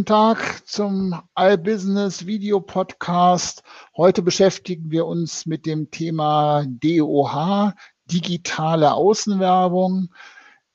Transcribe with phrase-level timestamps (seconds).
[0.00, 3.62] guten Tag zum iBusiness Video Podcast.
[3.94, 7.74] Heute beschäftigen wir uns mit dem Thema DOH,
[8.06, 10.08] digitale Außenwerbung.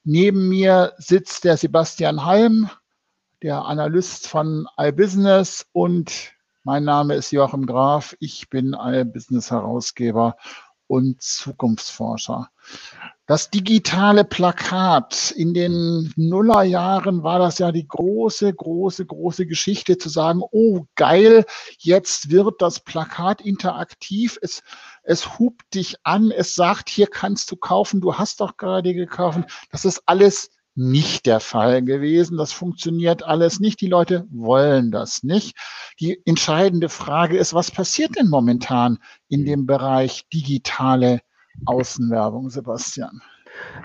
[0.04, 2.70] Neben mir sitzt der Sebastian Halm,
[3.42, 8.16] der Analyst von iBusiness und mein Name ist Joachim Graf.
[8.20, 10.38] Ich bin iBusiness Herausgeber
[10.86, 12.52] und Zukunftsforscher.
[13.28, 20.10] Das digitale Plakat in den Nullerjahren war das ja die große, große, große Geschichte zu
[20.10, 21.44] sagen, oh geil,
[21.80, 24.62] jetzt wird das Plakat interaktiv, es,
[25.02, 29.40] es hupt dich an, es sagt, hier kannst du kaufen, du hast doch gerade gekauft.
[29.72, 32.38] Das ist alles nicht der Fall gewesen.
[32.38, 33.82] Das funktioniert alles nicht.
[33.82, 35.58] Die Leute wollen das nicht.
[36.00, 39.00] Die entscheidende Frage ist, was passiert denn momentan
[39.30, 41.22] in dem Bereich digitale
[41.66, 43.22] Außenwerbung, Sebastian?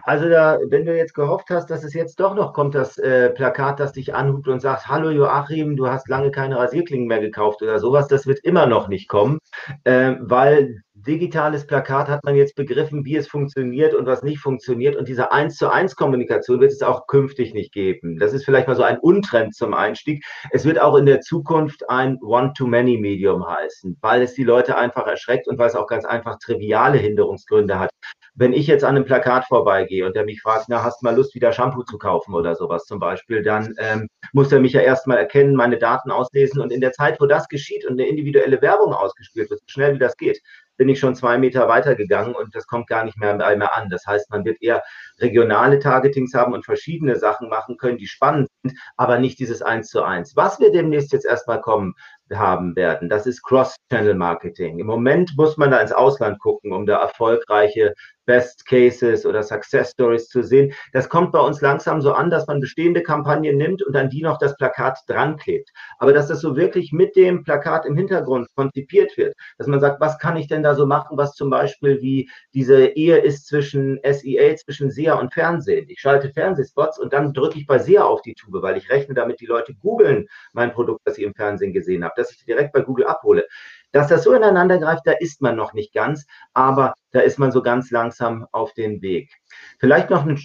[0.03, 3.31] Also da, wenn du jetzt gehofft hast, dass es jetzt doch noch kommt, das äh,
[3.31, 7.63] Plakat, das dich anhubt und sagt, hallo Joachim, du hast lange keine Rasierklingen mehr gekauft
[7.63, 9.39] oder sowas, das wird immer noch nicht kommen,
[9.85, 14.95] äh, weil digitales Plakat hat man jetzt begriffen, wie es funktioniert und was nicht funktioniert.
[14.95, 18.17] Und diese 1 zu 1 Kommunikation wird es auch künftig nicht geben.
[18.19, 20.25] Das ist vielleicht mal so ein Untrend zum Einstieg.
[20.53, 25.49] Es wird auch in der Zukunft ein One-to-Many-Medium heißen, weil es die Leute einfach erschreckt
[25.49, 27.91] und weil es auch ganz einfach triviale Hinderungsgründe hat.
[28.35, 31.17] Wenn ich jetzt an einem Plakat vorbeigehe und der mich fragt, na, hast du mal
[31.17, 34.81] Lust, wieder Shampoo zu kaufen oder sowas zum Beispiel, dann ähm, muss er mich ja
[34.81, 38.63] erstmal erkennen, meine Daten auslesen und in der Zeit, wo das geschieht und eine individuelle
[38.63, 40.41] Werbung ausgespielt wird, so schnell wie das geht,
[40.81, 43.91] bin ich schon zwei Meter weitergegangen und das kommt gar nicht mehr, mehr an.
[43.91, 44.83] Das heißt, man wird eher
[45.19, 49.89] regionale Targetings haben und verschiedene Sachen machen können, die spannend sind, aber nicht dieses Eins
[49.89, 50.37] zu eins.
[50.37, 51.93] Was wir demnächst jetzt erstmal kommen
[52.33, 54.79] haben werden, das ist Cross-Channel-Marketing.
[54.79, 57.93] Im Moment muss man da ins Ausland gucken, um da erfolgreiche
[58.31, 60.73] Best Cases oder Success Stories zu sehen.
[60.93, 64.23] Das kommt bei uns langsam so an, dass man bestehende Kampagnen nimmt und an die
[64.23, 65.71] noch das Plakat dran klebt.
[65.99, 70.01] Aber dass das so wirklich mit dem Plakat im Hintergrund konzipiert wird, dass man sagt,
[70.01, 73.99] was kann ich denn da so machen, was zum Beispiel wie diese Ehe ist zwischen
[74.05, 75.89] SEA, zwischen SEA und Fernsehen.
[75.89, 79.15] Ich schalte Fernsehspots und dann drücke ich bei SEA auf die Tube, weil ich rechne
[79.15, 82.73] damit, die Leute googeln mein Produkt, das ich im Fernsehen gesehen habe, dass ich direkt
[82.73, 83.49] bei Google abhole.
[83.93, 87.51] Dass das so ineinander greift, da ist man noch nicht ganz, aber da ist man
[87.51, 89.31] so ganz langsam auf den Weg.
[89.79, 90.39] Vielleicht noch eine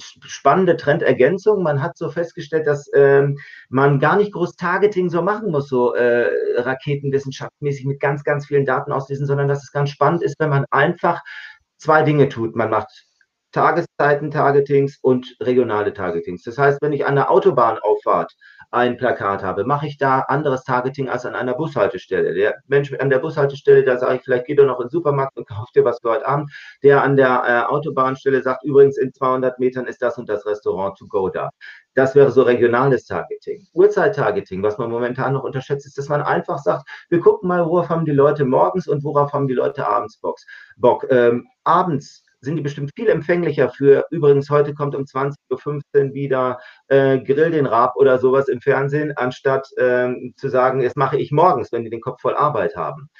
[0.00, 1.62] spannende Trendergänzung.
[1.62, 3.38] Man hat so festgestellt, dass ähm,
[3.68, 8.64] man gar nicht groß Targeting so machen muss, so äh, raketenwissenschaftsmäßig mit ganz, ganz vielen
[8.64, 11.22] Daten auslesen, sondern dass es ganz spannend ist, wenn man einfach
[11.76, 12.56] zwei Dinge tut.
[12.56, 13.09] Man macht
[13.52, 16.42] Tageszeiten-Targetings und regionale Targetings.
[16.42, 18.34] Das heißt, wenn ich an der Autobahnauffahrt
[18.72, 22.34] ein Plakat habe, mache ich da anderes Targeting als an einer Bushaltestelle.
[22.34, 25.36] Der Mensch an der Bushaltestelle, da sage ich, vielleicht geht er noch in den Supermarkt
[25.36, 26.52] und kauft dir was für heute Abend.
[26.82, 30.96] Der an der äh, Autobahnstelle sagt, übrigens in 200 Metern ist das und das Restaurant
[30.96, 31.50] to go da.
[31.94, 33.66] Das wäre so regionales Targeting.
[33.72, 37.88] Uhrzeit-Targeting, was man momentan noch unterschätzt, ist, dass man einfach sagt, wir gucken mal, worauf
[37.88, 40.20] haben die Leute morgens und worauf haben die Leute abends
[40.76, 41.06] Bock.
[41.10, 46.58] Ähm, abends sind die bestimmt viel empfänglicher für, übrigens, heute kommt um 20.15 Uhr wieder
[46.88, 51.30] äh, Grill den Rab oder sowas im Fernsehen, anstatt ähm, zu sagen, das mache ich
[51.30, 53.10] morgens, wenn die den Kopf voll Arbeit haben.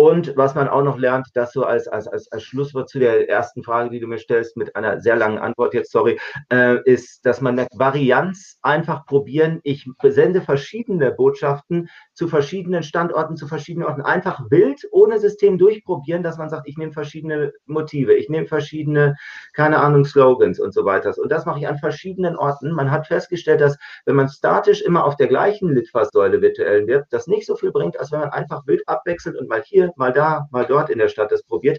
[0.00, 3.62] Und was man auch noch lernt, das so als, als, als, Schlusswort zu der ersten
[3.62, 6.18] Frage, die du mir stellst, mit einer sehr langen Antwort jetzt, sorry,
[6.50, 9.60] äh, ist, dass man merkt, Varianz einfach probieren.
[9.62, 14.00] Ich sende verschiedene Botschaften zu verschiedenen Standorten, zu verschiedenen Orten.
[14.00, 19.16] Einfach wild, ohne System durchprobieren, dass man sagt, ich nehme verschiedene Motive, ich nehme verschiedene,
[19.52, 21.12] keine Ahnung, Slogans und so weiter.
[21.18, 22.72] Und das mache ich an verschiedenen Orten.
[22.72, 27.26] Man hat festgestellt, dass wenn man statisch immer auf der gleichen Litfaßsäule virtuell wirkt, das
[27.26, 30.48] nicht so viel bringt, als wenn man einfach wild abwechselt und mal hier mal da,
[30.50, 31.78] mal dort in der Stadt das probiert.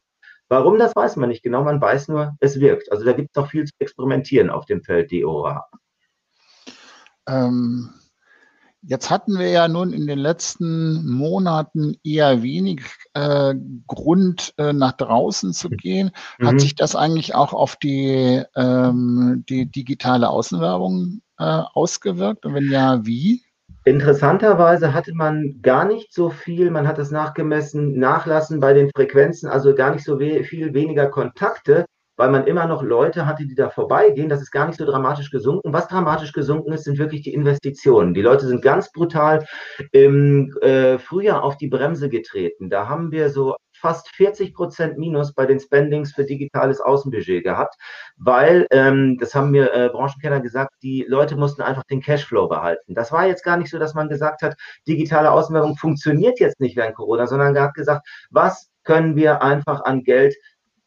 [0.50, 1.64] Warum, das weiß man nicht genau.
[1.64, 2.92] Man weiß nur, es wirkt.
[2.92, 5.66] Also da gibt es noch viel zu experimentieren auf dem Feld DOA.
[7.28, 7.90] Ähm,
[8.82, 12.82] jetzt hatten wir ja nun in den letzten Monaten eher wenig
[13.14, 13.56] äh,
[13.88, 16.12] Grund, äh, nach draußen zu gehen.
[16.40, 16.48] Mhm.
[16.48, 22.46] Hat sich das eigentlich auch auf die, ähm, die digitale Außenwerbung äh, ausgewirkt?
[22.46, 23.44] Und wenn ja, wie?
[23.84, 29.50] Interessanterweise hatte man gar nicht so viel, man hat es nachgemessen, nachlassen bei den Frequenzen,
[29.50, 31.86] also gar nicht so we viel weniger Kontakte,
[32.16, 34.30] weil man immer noch Leute hatte, die da vorbeigehen.
[34.30, 35.74] Das ist gar nicht so dramatisch gesunken.
[35.74, 38.14] Was dramatisch gesunken ist, sind wirklich die Investitionen.
[38.14, 39.46] Die Leute sind ganz brutal
[39.92, 42.70] im äh, Frühjahr auf die Bremse getreten.
[42.70, 47.76] Da haben wir so fast 40 Prozent Minus bei den Spendings für digitales Außenbudget gehabt,
[48.18, 52.94] weil, ähm, das haben mir äh, Branchenkenner gesagt, die Leute mussten einfach den Cashflow behalten.
[52.94, 54.56] Das war jetzt gar nicht so, dass man gesagt hat,
[54.88, 60.04] digitale Außenwerbung funktioniert jetzt nicht während Corona, sondern hat gesagt, was können wir einfach an
[60.04, 60.36] Geld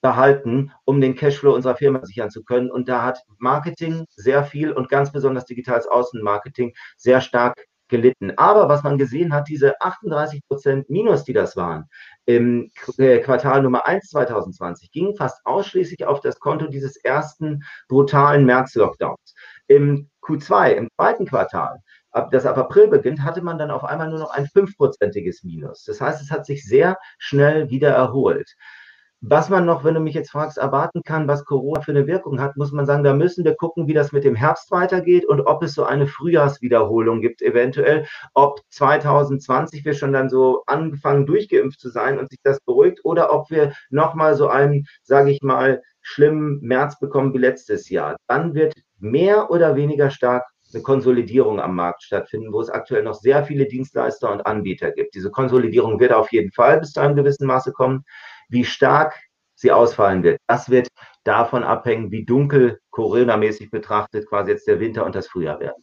[0.00, 2.70] behalten, um den Cashflow unserer Firma sichern zu können.
[2.70, 8.32] Und da hat Marketing sehr viel und ganz besonders digitales Außenmarketing sehr stark gelitten.
[8.36, 11.84] Aber was man gesehen hat, diese 38 Prozent Minus, die das waren,
[12.26, 18.44] im äh, Quartal Nummer 1 2020, gingen fast ausschließlich auf das Konto dieses ersten brutalen
[18.46, 19.34] März-Lockdowns.
[19.66, 21.80] Im Q2, im zweiten Quartal,
[22.30, 25.84] das ab April beginnt, hatte man dann auf einmal nur noch ein fünfprozentiges Minus.
[25.84, 28.54] Das heißt, es hat sich sehr schnell wieder erholt.
[29.26, 32.40] Was man noch, wenn du mich jetzt fragst, erwarten kann, was Corona für eine Wirkung
[32.42, 35.40] hat, muss man sagen, da müssen wir gucken, wie das mit dem Herbst weitergeht und
[35.40, 41.80] ob es so eine Frühjahrswiederholung gibt, eventuell, ob 2020 wir schon dann so angefangen durchgeimpft
[41.80, 45.80] zu sein und sich das beruhigt oder ob wir nochmal so einen, sage ich mal,
[46.02, 48.16] schlimmen März bekommen wie letztes Jahr.
[48.26, 50.44] Dann wird mehr oder weniger stark
[50.74, 55.14] eine Konsolidierung am Markt stattfinden, wo es aktuell noch sehr viele Dienstleister und Anbieter gibt.
[55.14, 58.04] Diese Konsolidierung wird auf jeden Fall bis zu einem gewissen Maße kommen.
[58.48, 59.20] Wie stark
[59.54, 60.88] sie ausfallen wird, das wird
[61.24, 65.82] davon abhängen, wie dunkel Corona-mäßig betrachtet quasi jetzt der Winter und das Frühjahr werden.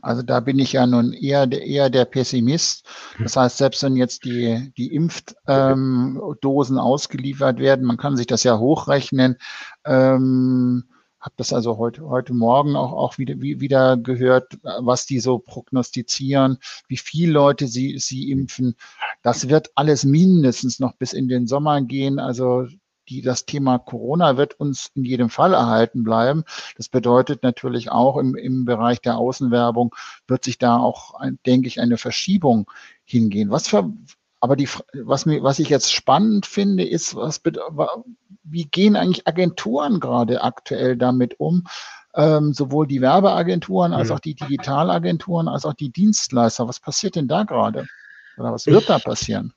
[0.00, 2.86] Also da bin ich ja nun eher, eher der Pessimist.
[3.18, 8.58] Das heißt, selbst wenn jetzt die, die Impfdosen ausgeliefert werden, man kann sich das ja
[8.58, 9.36] hochrechnen,
[9.84, 10.84] ähm,
[11.22, 15.38] habe das also heute, heute Morgen auch, auch wieder, wie, wieder gehört, was die so
[15.38, 16.58] prognostizieren,
[16.88, 18.74] wie viele Leute sie, sie impfen.
[19.22, 22.18] Das wird alles mindestens noch bis in den Sommer gehen.
[22.18, 22.66] Also
[23.08, 26.42] die, das Thema Corona wird uns in jedem Fall erhalten bleiben.
[26.76, 29.94] Das bedeutet natürlich auch im, im Bereich der Außenwerbung
[30.26, 32.68] wird sich da auch, denke ich, eine Verschiebung
[33.04, 33.50] hingehen.
[33.50, 33.92] Was für,
[34.42, 34.68] aber die,
[35.04, 37.40] was, mir, was ich jetzt spannend finde, ist, was,
[38.42, 41.68] wie gehen eigentlich Agenturen gerade aktuell damit um?
[42.16, 44.16] Ähm, sowohl die Werbeagenturen als mhm.
[44.16, 46.66] auch die Digitalagenturen als auch die Dienstleister.
[46.66, 47.86] Was passiert denn da gerade?
[48.36, 49.54] Oder was wird ich, da passieren?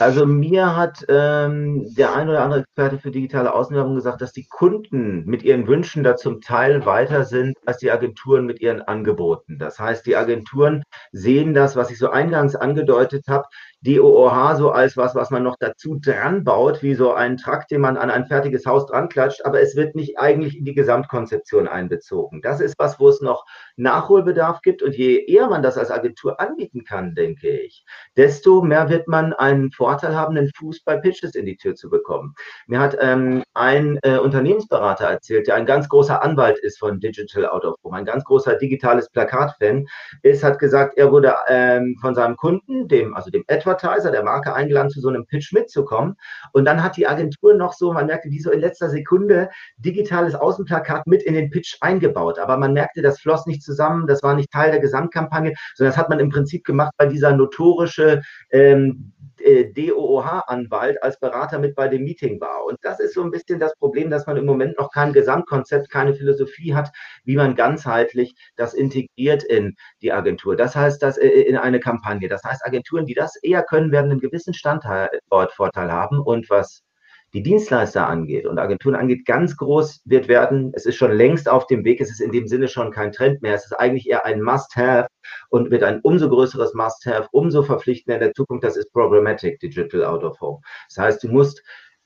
[0.00, 4.46] Also mir hat ähm, der ein oder andere Experte für digitale Außenwerbung gesagt, dass die
[4.46, 9.58] Kunden mit ihren Wünschen da zum Teil weiter sind als die Agenturen mit ihren Angeboten.
[9.58, 13.44] Das heißt, die Agenturen sehen das, was ich so eingangs angedeutet habe,
[13.82, 17.80] DOOH so als was, was man noch dazu dran baut, wie so ein Trakt, den
[17.80, 21.66] man an ein fertiges Haus dran klatscht, aber es wird nicht eigentlich in die Gesamtkonzeption
[21.66, 22.42] einbezogen.
[22.42, 23.46] Das ist was, wo es noch
[23.76, 27.86] Nachholbedarf gibt und je eher man das als Agentur anbieten kann, denke ich,
[28.18, 31.88] desto mehr wird man einen Vorteil haben, einen Fuß bei Pitches in die Tür zu
[31.88, 32.34] bekommen.
[32.66, 37.46] Mir hat ähm, ein äh, Unternehmensberater erzählt, der ein ganz großer Anwalt ist von Digital
[37.46, 39.86] Out of Home, ein ganz großer digitales Plakat-Fan
[40.22, 44.22] ist, hat gesagt, er wurde ähm, von seinem Kunden, dem, also dem Edward Advertiser der
[44.22, 46.16] Marke eingeladen, zu so einem Pitch mitzukommen.
[46.52, 50.34] Und dann hat die Agentur noch so, man merkte, wie so in letzter Sekunde digitales
[50.34, 52.38] Außenplakat mit in den Pitch eingebaut.
[52.38, 55.98] Aber man merkte, das floss nicht zusammen, das war nicht Teil der Gesamtkampagne, sondern das
[55.98, 61.88] hat man im Prinzip gemacht, weil dieser notorische ähm, äh, DOOH-Anwalt als Berater mit bei
[61.88, 62.64] dem Meeting war.
[62.64, 65.90] Und das ist so ein bisschen das Problem, dass man im Moment noch kein Gesamtkonzept,
[65.90, 66.90] keine Philosophie hat,
[67.24, 70.56] wie man ganzheitlich das integriert in die Agentur.
[70.56, 72.28] Das heißt, dass äh, in eine Kampagne.
[72.28, 76.20] Das heißt, Agenturen, die das eher können, werden einen gewissen Standortvorteil haben.
[76.20, 76.82] Und was
[77.32, 80.72] die Dienstleister angeht und Agenturen angeht, ganz groß wird werden.
[80.74, 82.00] Es ist schon längst auf dem Weg.
[82.00, 83.54] Es ist in dem Sinne schon kein Trend mehr.
[83.54, 85.06] Es ist eigentlich eher ein Must-Have
[85.48, 88.64] und wird ein umso größeres Must-Have, umso verpflichtender in der Zukunft.
[88.64, 90.60] Das ist Programmatic Digital Out of Home.
[90.88, 91.62] Das heißt, du musst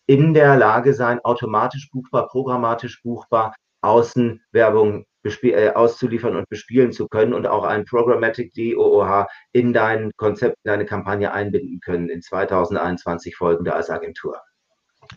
[0.06, 7.33] in der Lage sein, automatisch buchbar, programmatisch buchbar, Außenwerbung äh, auszuliefern und bespielen zu können
[7.33, 13.35] und auch ein Programmatic DOOH in dein Konzept, in deine Kampagne einbinden können in 2021
[13.35, 14.38] folgende als Agentur.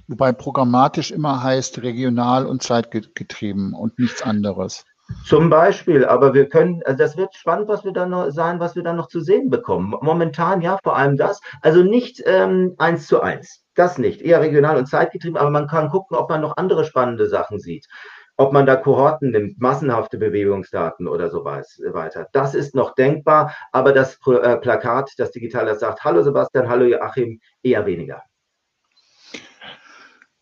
[0.08, 4.86] Wobei programmatisch immer heißt regional und zeitgetrieben und nichts anderes.
[5.26, 8.76] Zum Beispiel, aber wir können, also das wird spannend, was wir dann noch sein, was
[8.76, 9.96] wir dann noch zu sehen bekommen.
[10.02, 14.78] Momentan ja vor allem das, also nicht ähm, eins zu eins, das nicht, eher regional
[14.78, 17.88] und zeitgetrieben, aber man kann gucken, ob man noch andere spannende Sachen sieht,
[18.36, 22.28] ob man da Kohorten nimmt, massenhafte Bewegungsdaten oder so weiter.
[22.34, 26.84] Das ist noch denkbar, aber das äh, Plakat, das Digitale, das sagt, hallo Sebastian, hallo
[26.84, 28.24] Joachim, eher weniger.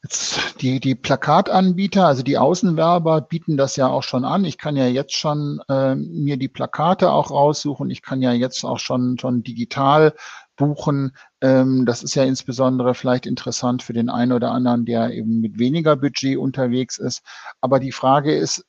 [0.05, 4.45] Jetzt die, die Plakatanbieter, also die Außenwerber bieten das ja auch schon an.
[4.45, 7.89] Ich kann ja jetzt schon äh, mir die Plakate auch raussuchen.
[7.89, 10.13] Ich kann ja jetzt auch schon, schon digital
[10.57, 11.17] buchen.
[11.41, 15.57] Ähm, das ist ja insbesondere vielleicht interessant für den einen oder anderen, der eben mit
[15.57, 17.23] weniger Budget unterwegs ist.
[17.59, 18.63] Aber die Frage ist,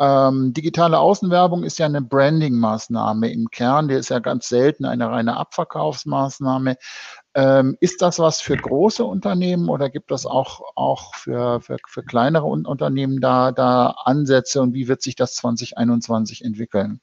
[0.00, 3.88] ähm, digitale Außenwerbung ist ja eine Branding-Maßnahme im Kern.
[3.88, 6.76] Die ist ja ganz selten eine reine Abverkaufsmaßnahme.
[7.34, 12.02] Ähm, ist das was für große Unternehmen oder gibt es auch, auch für, für, für
[12.02, 17.00] kleinere Unternehmen da, da Ansätze und wie wird sich das 2021 entwickeln?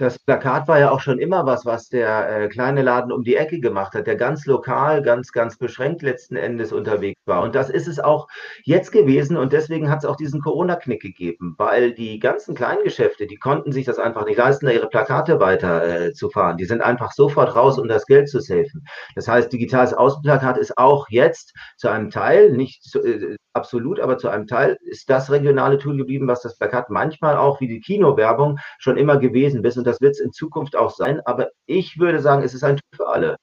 [0.00, 3.36] Das Plakat war ja auch schon immer was, was der äh, kleine Laden um die
[3.36, 7.42] Ecke gemacht hat, der ganz lokal, ganz, ganz beschränkt letzten Endes unterwegs war.
[7.42, 8.26] Und das ist es auch
[8.64, 13.26] jetzt gewesen und deswegen hat es auch diesen Corona-Knick gegeben, weil die ganzen kleinen Geschäfte,
[13.26, 16.56] die konnten sich das einfach nicht leisten, da ihre Plakate weiter äh, zu fahren.
[16.56, 18.86] Die sind einfach sofort raus, um das Geld zu safen.
[19.16, 24.16] Das heißt, digitales Außenplakat ist auch jetzt zu einem Teil, nicht zu, äh, absolut, aber
[24.16, 27.80] zu einem Teil ist das regionale Tool geblieben, was das Plakat manchmal auch wie die
[27.80, 29.76] Kinowerbung schon immer gewesen ist.
[29.76, 31.20] Und das wird es in Zukunft auch sein.
[31.24, 33.36] Aber ich würde sagen, es ist ein Tool für alle.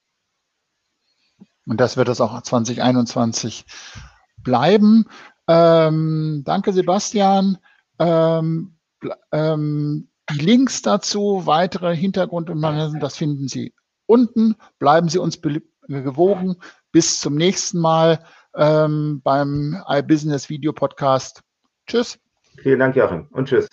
[1.66, 3.64] Und das wird es auch 2021
[4.42, 5.04] bleiben.
[5.46, 7.58] Ähm, danke, Sebastian.
[7.98, 8.76] Ähm,
[9.32, 13.74] ähm, die Links dazu, weitere Hintergrundinformationen, das finden Sie
[14.06, 14.56] unten.
[14.78, 16.56] Bleiben Sie uns gewogen.
[16.90, 18.24] Bis zum nächsten Mal
[18.54, 21.42] ähm, beim iBusiness Video Podcast.
[21.86, 22.18] Tschüss.
[22.62, 23.68] Vielen Dank, Joachim, und tschüss.